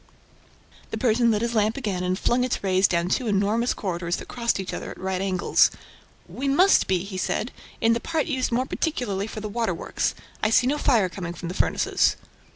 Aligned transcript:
The 0.89 0.97
Persian 0.97 1.29
lit 1.29 1.43
his 1.43 1.53
lamp 1.53 1.77
again 1.77 2.01
and 2.01 2.17
flung 2.17 2.43
its 2.43 2.63
rays 2.63 2.87
down 2.87 3.07
two 3.07 3.27
enormous 3.27 3.75
corridors 3.75 4.15
that 4.15 4.27
crossed 4.27 4.59
each 4.59 4.73
other 4.73 4.89
at 4.89 4.99
right 4.99 5.21
angles. 5.21 5.69
"We 6.27 6.47
must 6.47 6.87
be," 6.87 7.03
he 7.03 7.19
said, 7.19 7.51
"in 7.81 7.93
the 7.93 7.99
part 7.99 8.25
used 8.25 8.51
more 8.51 8.65
particularly 8.65 9.27
for 9.27 9.41
the 9.41 9.47
waterworks. 9.49 10.15
I 10.41 10.49
see 10.49 10.65
no 10.65 10.79
fire 10.79 11.07
coming 11.07 11.33
from 11.35 11.49
the 11.49 11.53
furnaces." 11.53 12.15